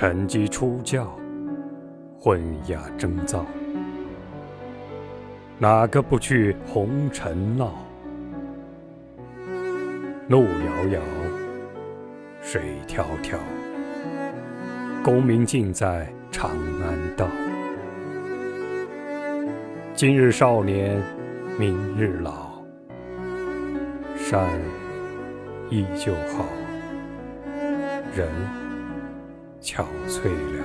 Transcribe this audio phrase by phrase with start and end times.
[0.00, 1.12] 沉积出教，
[2.20, 3.44] 混雅争造，
[5.58, 7.74] 哪个不去红尘闹？
[10.28, 11.00] 路遥遥，
[12.40, 13.38] 水迢迢，
[15.02, 17.26] 功名尽在长安道。
[19.96, 21.02] 今日少年，
[21.58, 22.52] 明日老，
[24.14, 24.48] 山
[25.70, 26.44] 依旧好，
[28.14, 28.28] 人
[29.62, 30.57] 憔悴了。